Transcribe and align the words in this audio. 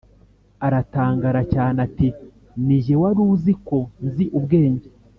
aratangara 0.65 1.41
cyane 1.53 1.77
ati: 1.87 2.07
“Ni 2.65 2.77
ge 2.83 2.95
wari 3.01 3.19
uzi 3.33 3.53
ko 3.67 3.77
nzi 4.05 4.25
ubwenge, 4.37 4.87